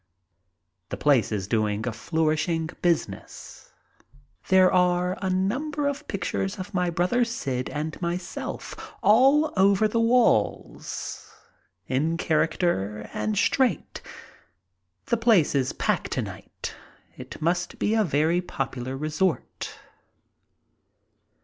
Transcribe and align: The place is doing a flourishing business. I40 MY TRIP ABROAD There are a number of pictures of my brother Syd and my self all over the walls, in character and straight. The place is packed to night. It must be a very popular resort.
The 0.89 0.97
place 0.97 1.31
is 1.31 1.47
doing 1.47 1.85
a 1.87 1.91
flourishing 1.93 2.71
business. 2.81 3.69
I40 3.69 4.01
MY 4.01 4.01
TRIP 4.01 4.01
ABROAD 4.01 4.49
There 4.49 4.73
are 4.73 5.17
a 5.21 5.29
number 5.29 5.87
of 5.87 6.07
pictures 6.07 6.57
of 6.57 6.73
my 6.73 6.89
brother 6.89 7.23
Syd 7.23 7.69
and 7.69 8.01
my 8.01 8.17
self 8.17 8.75
all 9.03 9.53
over 9.55 9.87
the 9.87 9.99
walls, 9.99 11.31
in 11.87 12.17
character 12.17 13.11
and 13.13 13.37
straight. 13.37 14.01
The 15.05 15.17
place 15.17 15.53
is 15.53 15.71
packed 15.71 16.13
to 16.13 16.23
night. 16.23 16.73
It 17.15 17.39
must 17.39 17.77
be 17.77 17.93
a 17.93 18.03
very 18.03 18.41
popular 18.41 18.97
resort. 18.97 19.77